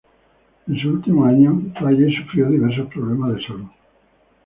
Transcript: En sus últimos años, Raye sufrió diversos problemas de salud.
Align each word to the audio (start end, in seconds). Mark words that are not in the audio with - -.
En 0.67 0.77
sus 0.79 0.85
últimos 0.93 1.27
años, 1.29 1.61
Raye 1.79 2.07
sufrió 2.15 2.49
diversos 2.49 2.87
problemas 2.87 3.35
de 3.35 3.43
salud. 3.45 3.69